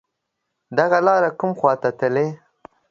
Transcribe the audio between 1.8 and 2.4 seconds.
تللی